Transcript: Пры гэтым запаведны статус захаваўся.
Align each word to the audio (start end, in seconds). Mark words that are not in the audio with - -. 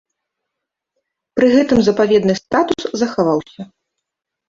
Пры 1.41 1.47
гэтым 1.57 1.77
запаведны 1.91 2.33
статус 2.43 2.83
захаваўся. 3.05 3.71